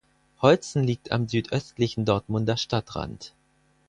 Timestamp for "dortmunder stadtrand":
2.05-3.35